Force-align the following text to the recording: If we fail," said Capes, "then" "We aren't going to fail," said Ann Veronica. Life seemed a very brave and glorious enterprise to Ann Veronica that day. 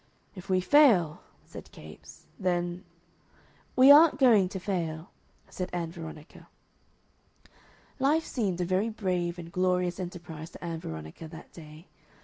If 0.33 0.49
we 0.49 0.61
fail," 0.61 1.21
said 1.45 1.71
Capes, 1.71 2.25
"then" 2.39 2.85
"We 3.79 3.91
aren't 3.91 4.17
going 4.17 4.49
to 4.49 4.59
fail," 4.59 5.11
said 5.47 5.69
Ann 5.73 5.91
Veronica. 5.91 6.47
Life 7.99 8.25
seemed 8.25 8.59
a 8.61 8.65
very 8.65 8.89
brave 8.89 9.37
and 9.37 9.51
glorious 9.51 9.99
enterprise 9.99 10.49
to 10.49 10.63
Ann 10.63 10.79
Veronica 10.79 11.27
that 11.27 11.53
day. 11.53 11.85